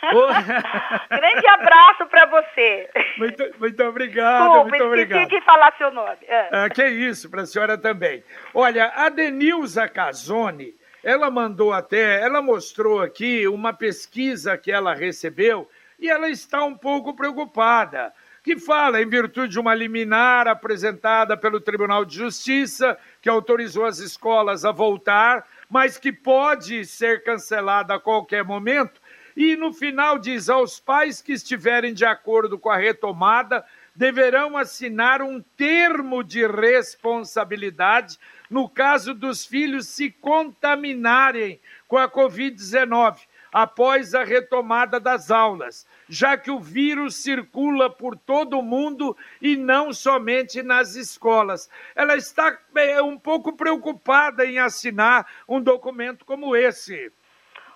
[1.10, 2.88] Grande abraço para você.
[3.18, 5.20] Muito, muito obrigado, Desculpa, muito obrigado.
[5.20, 6.16] esqueci de falar seu nome.
[6.26, 6.64] Ah.
[6.64, 8.24] Ah, que isso, para a senhora também.
[8.54, 15.68] Olha, a Denilza Casoni, ela mandou até, ela mostrou aqui uma pesquisa que ela recebeu
[15.98, 18.10] e ela está um pouco preocupada
[18.50, 24.00] que fala em virtude de uma liminar apresentada pelo Tribunal de Justiça, que autorizou as
[24.00, 29.00] escolas a voltar, mas que pode ser cancelada a qualquer momento.
[29.36, 35.22] E no final diz aos pais que estiverem de acordo com a retomada deverão assinar
[35.22, 38.18] um termo de responsabilidade
[38.50, 43.16] no caso dos filhos se contaminarem com a Covid-19
[43.52, 49.56] após a retomada das aulas, já que o vírus circula por todo o mundo e
[49.56, 51.70] não somente nas escolas.
[51.94, 57.12] Ela está é, um pouco preocupada em assinar um documento como esse.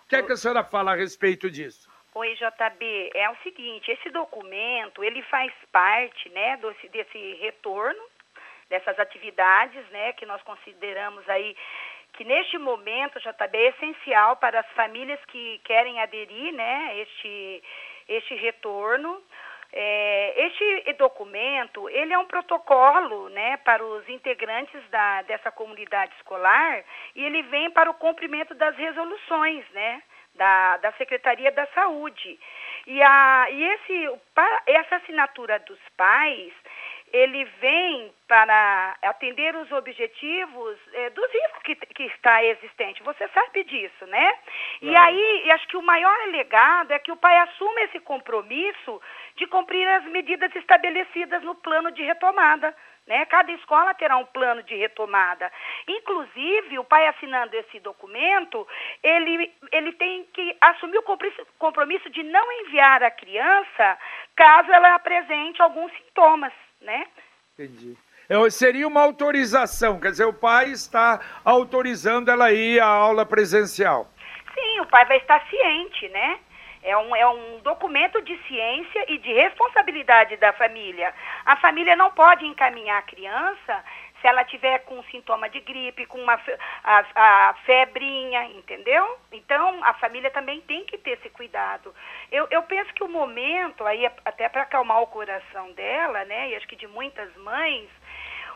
[0.04, 1.90] O que, é que a senhora fala a respeito disso?
[2.14, 8.00] Oi, JB, é o seguinte, esse documento, ele faz parte, né, desse, desse retorno,
[8.68, 11.56] dessas atividades, né, que nós consideramos aí
[12.16, 17.62] que neste momento, JB, é essencial para as famílias que querem aderir, né, este,
[18.08, 19.22] este retorno.
[19.76, 26.84] É, este documento, ele é um protocolo, né, para os integrantes da, dessa comunidade escolar
[27.16, 30.00] e ele vem para o cumprimento das resoluções, né,
[30.36, 32.38] da, da Secretaria da Saúde.
[32.86, 34.10] E, a, e esse,
[34.66, 36.52] essa assinatura dos pais,
[37.14, 43.04] ele vem para atender os objetivos é, dos riscos que, que está existente.
[43.04, 44.34] Você sabe disso, né?
[44.82, 49.00] E aí, acho que o maior legado é que o pai assuma esse compromisso
[49.36, 52.74] de cumprir as medidas estabelecidas no plano de retomada.
[53.06, 53.24] Né?
[53.26, 55.52] Cada escola terá um plano de retomada.
[55.86, 58.66] Inclusive, o pai assinando esse documento,
[59.04, 61.04] ele, ele tem que assumir o
[61.58, 63.98] compromisso de não enviar a criança
[64.34, 66.52] caso ela apresente alguns sintomas
[66.84, 67.06] né?
[67.54, 67.96] Entendi.
[68.28, 73.26] Eu, seria uma autorização, quer dizer, o pai está autorizando ela a ir à aula
[73.26, 74.10] presencial.
[74.54, 76.38] Sim, o pai vai estar ciente, né?
[76.82, 81.14] É um, é um documento de ciência e de responsabilidade da família.
[81.44, 83.84] A família não pode encaminhar a criança
[84.24, 86.40] se ela tiver com sintoma de gripe, com uma
[86.82, 89.18] a, a febrinha, entendeu?
[89.30, 91.94] Então, a família também tem que ter esse cuidado.
[92.32, 96.56] Eu, eu penso que o momento, aí até para acalmar o coração dela, né, e
[96.56, 97.86] acho que de muitas mães,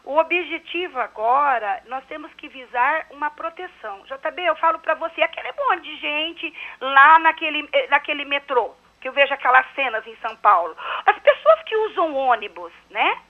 [0.05, 4.05] o objetivo agora, nós temos que visar uma proteção.
[4.07, 9.09] JB, eu falo para você, aquele monte de gente lá naquele, eh, naquele metrô, que
[9.09, 10.75] eu vejo aquelas cenas em São Paulo.
[11.05, 13.21] As pessoas que usam ônibus, né?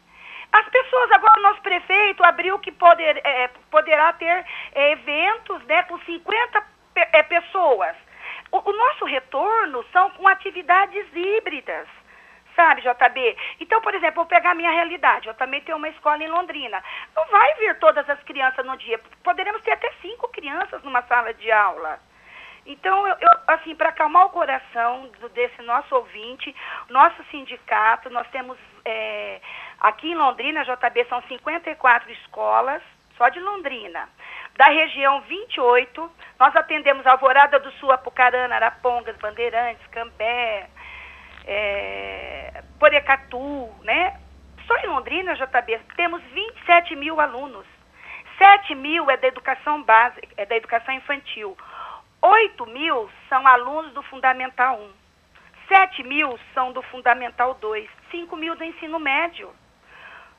[0.53, 5.83] As pessoas, agora o nosso prefeito abriu que poder, é, poderá ter é, eventos né,
[5.85, 7.95] com 50 é, pessoas.
[8.51, 11.87] O, o nosso retorno são com atividades híbridas
[12.59, 13.37] sabe, JB?
[13.61, 15.29] Então, por exemplo, vou pegar a minha realidade.
[15.29, 16.83] Eu também tenho uma escola em Londrina.
[17.15, 19.01] Não vai vir todas as crianças no dia.
[19.23, 22.01] Poderemos ter até cinco crianças numa sala de aula.
[22.67, 26.55] Então, eu, eu assim, para acalmar o coração do, desse nosso ouvinte,
[26.89, 29.41] nosso sindicato, nós temos é,
[29.81, 32.83] aqui em Londrina, JB, são 54 escolas,
[33.17, 34.09] só de Londrina.
[34.57, 40.69] Da região 28, nós atendemos Alvorada do Sul, Apucarana, Arapongas, Bandeirantes, Cambé,
[41.47, 44.19] é, Porecatu, né?
[44.67, 47.67] Só em Londrina, JB, temos 27 mil alunos.
[48.37, 51.57] 7 mil é da educação básica, é da educação infantil.
[52.21, 54.93] 8 mil são alunos do Fundamental 1.
[55.69, 57.89] 7 mil são do Fundamental 2.
[58.11, 59.53] 5 mil do ensino médio.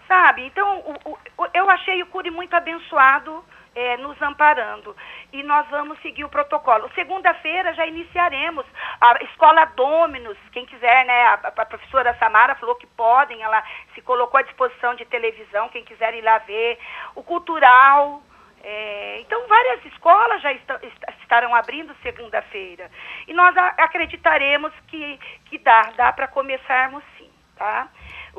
[0.10, 0.44] Sabe?
[0.48, 3.46] Então, o, o, eu achei o CURI muito abençoado
[3.76, 4.96] é, nos amparando.
[5.32, 6.90] E nós vamos seguir o protocolo.
[6.96, 8.66] Segunda-feira já iniciaremos
[9.00, 10.38] a escola Dominus.
[10.52, 11.28] Quem quiser, né?
[11.28, 13.64] A, a, professora Samara falou que podem, ela
[13.94, 16.80] se colocou à disposição de televisão, quem quiser ir lá ver.
[17.14, 18.24] O cultural,
[18.64, 20.80] é, então, várias escolas já está,
[21.22, 22.90] estarão abrindo segunda-feira.
[23.28, 27.88] E nós acreditaremos que, que dá, dá para começarmos sim, tá?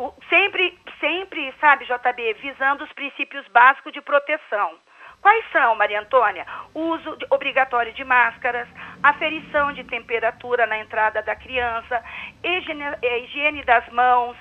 [0.00, 4.78] O, sempre, sempre, sabe, JB, visando os princípios básicos de proteção.
[5.20, 6.46] Quais são, Maria Antônia?
[6.74, 8.66] Uso de, obrigatório de máscaras,
[9.02, 12.02] aferição de temperatura na entrada da criança,
[12.42, 14.38] higiene, eh, higiene das mãos,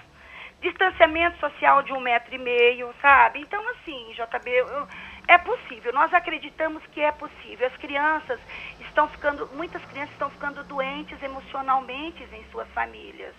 [0.61, 3.41] distanciamento social de um metro e meio, sabe?
[3.41, 4.87] Então, assim, JB, eu,
[5.27, 5.91] é possível.
[5.91, 7.67] Nós acreditamos que é possível.
[7.67, 8.39] As crianças
[8.79, 13.35] estão ficando, muitas crianças estão ficando doentes emocionalmente em suas famílias.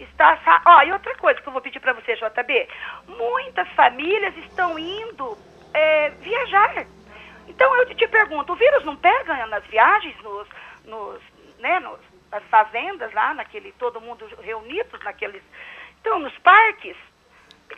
[0.00, 2.68] Está, ó, e outra coisa que eu vou pedir para você, JB,
[3.06, 5.36] muitas famílias estão indo
[5.74, 6.86] é, viajar.
[7.46, 10.48] Então eu te pergunto, o vírus não pega nas viagens, nos,
[10.84, 11.22] nos,
[11.58, 15.42] né, nos, nas fazendas lá, naquele, todo mundo reunidos naqueles.
[16.00, 16.96] Então, nos parques,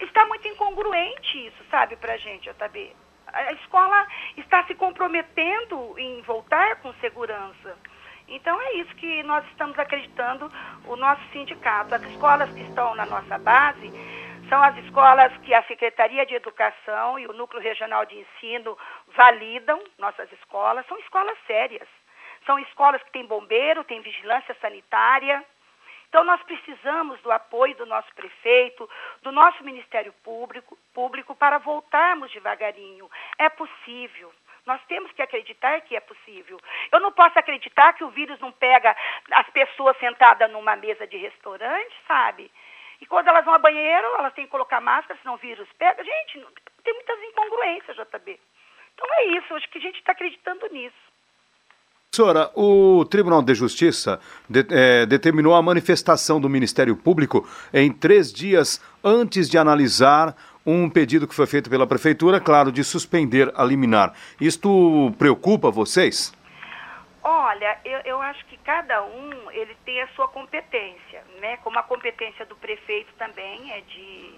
[0.00, 2.94] está muito incongruente isso, sabe, pra gente, JB.
[3.26, 4.06] A escola
[4.36, 7.76] está se comprometendo em voltar com segurança.
[8.32, 10.50] Então é isso que nós estamos acreditando,
[10.86, 11.94] o nosso sindicato.
[11.94, 13.92] As escolas que estão na nossa base
[14.48, 18.76] são as escolas que a Secretaria de Educação e o Núcleo Regional de Ensino
[19.14, 21.86] validam, nossas escolas, são escolas sérias.
[22.46, 25.44] São escolas que têm bombeiro, têm vigilância sanitária.
[26.08, 28.88] Então, nós precisamos do apoio do nosso prefeito,
[29.22, 33.10] do nosso Ministério Público, público para voltarmos devagarinho.
[33.38, 34.32] É possível.
[34.66, 36.58] Nós temos que acreditar que é possível.
[36.92, 38.96] Eu não posso acreditar que o vírus não pega
[39.32, 42.50] as pessoas sentadas numa mesa de restaurante, sabe?
[43.00, 46.04] E quando elas vão ao banheiro, elas têm que colocar máscara, senão o vírus pega.
[46.04, 46.46] Gente,
[46.84, 48.38] tem muitas incongruências, JB.
[48.94, 51.12] Então é isso, acho que a gente está acreditando nisso.
[52.14, 58.30] Senhora, o Tribunal de Justiça de, é, determinou a manifestação do Ministério Público em três
[58.30, 63.64] dias antes de analisar um pedido que foi feito pela Prefeitura, claro, de suspender a
[63.64, 64.14] liminar.
[64.40, 66.32] Isto preocupa vocês?
[67.22, 71.56] Olha, eu, eu acho que cada um ele tem a sua competência, né?
[71.58, 74.34] Como a competência do prefeito também é de,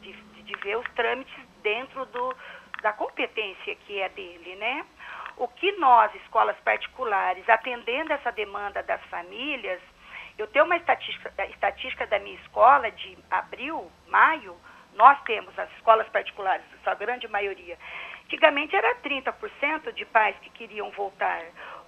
[0.00, 2.34] de, de ver os trâmites dentro do,
[2.82, 4.84] da competência que é dele, né?
[5.36, 9.80] O que nós, escolas particulares, atendendo essa demanda das famílias,
[10.38, 14.56] eu tenho uma estatística, estatística da minha escola de abril, maio,
[14.94, 17.78] nós temos as escolas particulares, sua grande maioria.
[18.24, 21.42] Antigamente era 30% de pais que queriam voltar.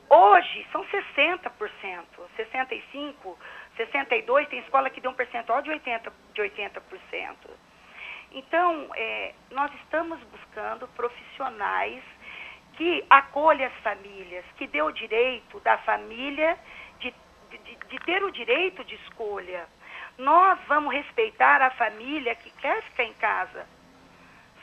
[0.09, 1.50] Hoje são 60%,
[2.36, 3.36] 65%,
[3.76, 6.12] 62%, tem escola que deu um percentual de 80%.
[6.34, 7.36] De 80%.
[8.32, 12.02] Então, é, nós estamos buscando profissionais
[12.76, 16.59] que acolham as famílias, que dê o direito da família
[16.98, 17.14] de,
[17.50, 19.66] de, de ter o direito de escolha.
[20.16, 23.66] Nós vamos respeitar a família que quer ficar em casa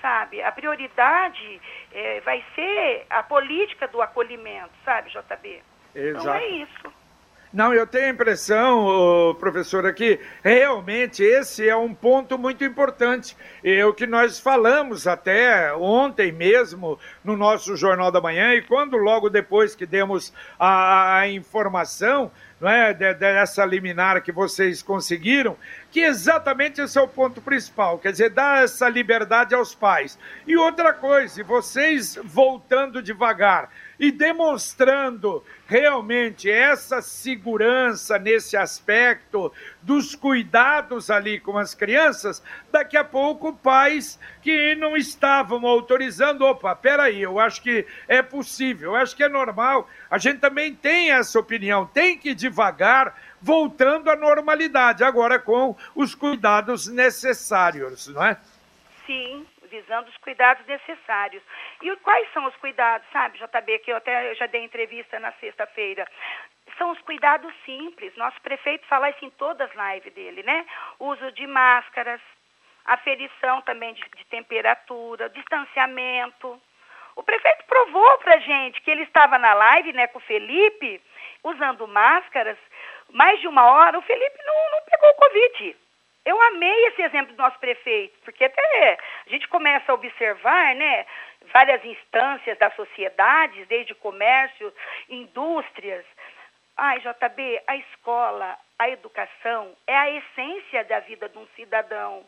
[0.02, 0.42] sabe?
[0.42, 1.62] A prioridade
[1.94, 5.62] é, vai ser a política do acolhimento, sabe, JB?
[5.94, 6.22] Exato.
[6.22, 7.02] Então é isso.
[7.54, 13.36] Não, eu tenho a impressão, professora, que realmente esse é um ponto muito importante.
[13.62, 18.96] É o que nós falamos até ontem mesmo no nosso Jornal da Manhã, e quando
[18.96, 22.32] logo depois que demos a, a informação,
[22.62, 25.58] não é, dessa liminar que vocês conseguiram,
[25.90, 30.18] que exatamente esse é o ponto principal, quer dizer, dar essa liberdade aos pais.
[30.46, 39.52] E outra coisa, vocês voltando devagar e demonstrando realmente essa segurança nesse aspecto
[39.82, 46.76] dos cuidados ali com as crianças, daqui a pouco pais que não estavam autorizando, opa,
[46.76, 51.12] peraí, eu acho que é possível, eu acho que é normal, a gente também tem
[51.12, 58.38] essa opinião, tem que devagar voltando à normalidade, agora com os cuidados necessários, não é?
[59.06, 61.42] Sim, visando os cuidados necessários.
[61.82, 65.32] E quais são os cuidados, sabe, JB, que eu até eu já dei entrevista na
[65.34, 66.06] sexta-feira.
[66.82, 68.12] São os cuidados simples.
[68.18, 70.66] Nosso prefeito fala isso em todas as lives dele, né?
[70.98, 72.20] Uso de máscaras,
[72.84, 76.60] aferição também de, de temperatura, distanciamento.
[77.16, 81.00] O prefeito provou pra gente que ele estava na live, né, com o Felipe,
[81.44, 82.58] usando máscaras,
[83.12, 85.78] mais de uma hora, o Felipe não, não pegou o Covid.
[86.26, 91.06] Eu amei esse exemplo do nosso prefeito, porque até a gente começa a observar, né,
[91.54, 94.74] várias instâncias da sociedade, desde comércio,
[95.10, 96.04] indústrias.
[96.78, 102.26] Ai, JB, a escola, a educação é a essência da vida de um cidadão.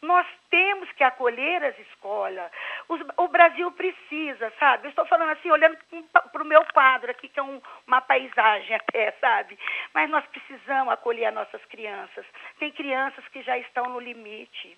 [0.00, 2.50] Nós temos que acolher as escolas.
[2.88, 4.86] Os, o Brasil precisa, sabe?
[4.86, 5.76] Eu estou falando assim, olhando
[6.12, 9.58] para o meu quadro aqui, que é um, uma paisagem até, sabe?
[9.92, 12.24] Mas nós precisamos acolher as nossas crianças.
[12.58, 14.76] Tem crianças que já estão no limite.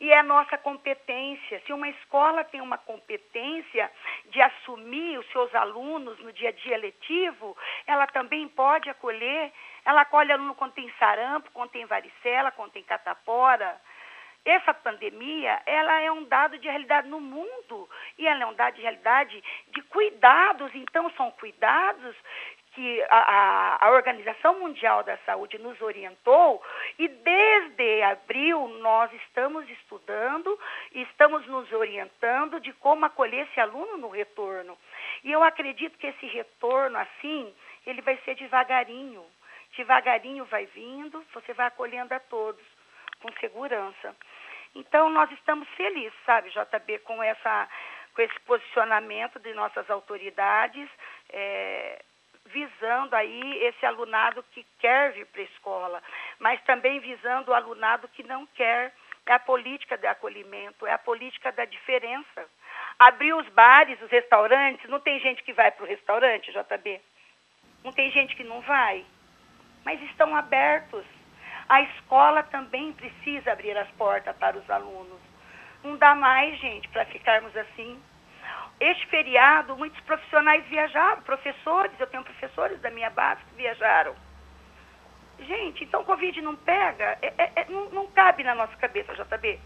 [0.00, 1.60] E é nossa competência.
[1.66, 3.90] Se uma escola tem uma competência
[4.30, 7.54] de assumir os seus alunos no dia a dia letivo,
[7.86, 9.52] ela também pode acolher.
[9.84, 13.78] Ela acolhe aluno quando tem sarampo, quando tem varicela, quando tem catapora.
[14.42, 17.86] essa pandemia, ela é um dado de realidade no mundo
[18.16, 20.74] e ela é um dado de realidade de cuidados.
[20.74, 22.16] Então, são cuidados
[22.80, 26.62] que a, a, Organização Mundial da Saúde nos orientou
[26.98, 30.58] e desde abril nós estamos estudando
[30.92, 34.78] estamos nos orientando de como acolher esse aluno no retorno.
[35.22, 37.54] E eu acredito que esse retorno, assim,
[37.86, 39.26] ele vai ser devagarinho.
[39.76, 42.64] Devagarinho vai vindo, você vai acolhendo a todos
[43.20, 44.16] com segurança.
[44.74, 47.68] Então nós estamos felizes, sabe, JB, com essa
[48.14, 50.88] com esse posicionamento de nossas autoridades.
[51.28, 52.02] É,
[52.52, 56.02] visando aí esse alunado que quer vir para a escola,
[56.38, 58.92] mas também visando o alunado que não quer.
[59.26, 62.48] É a política de acolhimento, é a política da diferença.
[62.98, 67.00] Abrir os bares, os restaurantes, não tem gente que vai para o restaurante, JB?
[67.84, 69.06] Não tem gente que não vai?
[69.84, 71.04] Mas estão abertos.
[71.68, 75.20] A escola também precisa abrir as portas para os alunos.
[75.84, 78.02] Não dá mais, gente, para ficarmos assim.
[78.80, 84.16] Este feriado, muitos profissionais viajaram, professores, eu tenho professores da minha base que viajaram.
[85.38, 89.60] Gente, então Covid não pega, é, é, é, não, não, cabe na nossa cabeça, JB.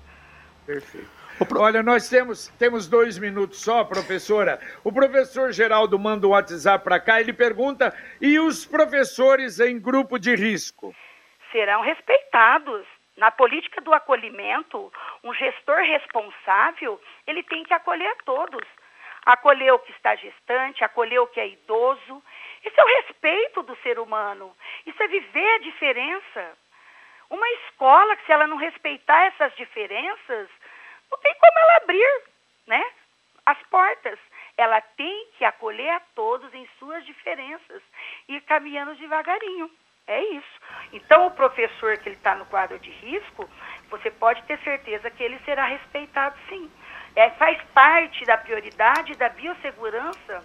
[0.67, 1.09] Perfeito.
[1.57, 4.59] Olha, nós temos, temos dois minutos só, professora.
[4.83, 10.19] O professor Geraldo manda um WhatsApp para cá, ele pergunta, e os professores em grupo
[10.19, 10.95] de risco?
[11.53, 12.85] Serão respeitados.
[13.17, 14.93] Na política do acolhimento,
[15.23, 18.67] um gestor responsável, ele tem que acolher a todos
[19.25, 22.23] acolher o que está gestante, acolher o que é idoso.
[22.65, 24.55] Isso é o respeito do ser humano.
[24.87, 26.59] Isso é viver a diferença.
[27.31, 30.49] Uma escola que, se ela não respeitar essas diferenças,
[31.11, 32.23] não tem como ela abrir
[32.67, 32.85] né,
[33.47, 34.19] as portas.
[34.57, 37.83] Ela tem que acolher a todos em suas diferenças
[38.29, 39.71] e ir caminhando devagarinho.
[40.07, 40.61] É isso.
[40.93, 43.49] Então, o professor que ele está no quadro de risco,
[43.89, 46.71] você pode ter certeza que ele será respeitado sim
[47.17, 50.43] é, faz parte da prioridade da biossegurança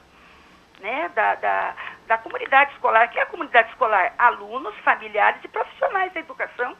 [0.82, 1.76] né, da, da,
[2.08, 6.76] da comunidade escolar, que é a comunidade escolar, alunos, familiares e profissionais da educação.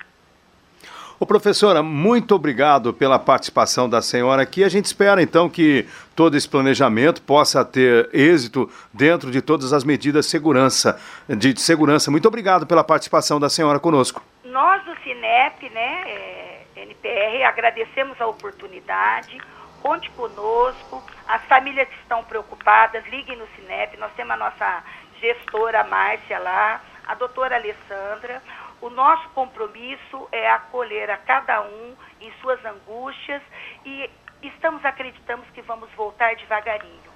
[1.20, 4.64] Ô professora, muito obrigado pela participação da senhora aqui.
[4.64, 5.86] A gente espera então que
[6.16, 10.98] todo esse planejamento possa ter êxito dentro de todas as medidas de segurança.
[11.28, 12.10] De segurança.
[12.10, 14.24] Muito obrigado pela participação da senhora conosco.
[14.46, 19.42] Nós do Cinep, né, é, NPR, agradecemos a oportunidade.
[19.82, 21.04] Conte conosco.
[21.28, 23.98] As famílias que estão preocupadas, liguem no Cinep.
[23.98, 24.84] Nós temos a nossa
[25.20, 28.42] gestora Márcia lá, a doutora Alessandra.
[28.82, 33.42] O nosso compromisso é acolher a cada um em suas angústias
[33.86, 34.10] e
[34.42, 37.10] estamos acreditamos que vamos voltar devagarinho.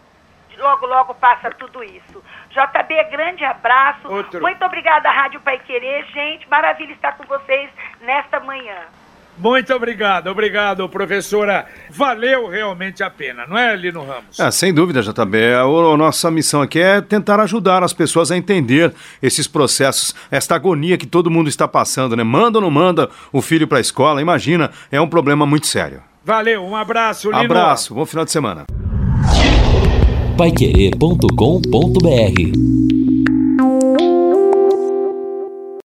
[0.57, 2.24] Logo, logo passa tudo isso.
[2.49, 4.07] JB, grande abraço.
[4.07, 4.41] Outro.
[4.41, 6.05] Muito obrigada, Rádio Pai Querer.
[6.07, 8.88] Gente, maravilha estar com vocês nesta manhã.
[9.38, 11.66] Muito obrigado, obrigado, professora.
[11.90, 14.40] Valeu realmente a pena, não é, Lino Ramos?
[14.40, 15.56] É, sem dúvida, JB.
[15.56, 20.56] A, a nossa missão aqui é tentar ajudar as pessoas a entender esses processos, esta
[20.56, 22.24] agonia que todo mundo está passando, né?
[22.24, 26.02] Manda ou não manda o filho para a escola, imagina, é um problema muito sério.
[26.24, 27.44] Valeu, um abraço, Lino.
[27.44, 28.66] Abraço, bom final de semana.
[30.38, 32.83] Paiquerê.com.br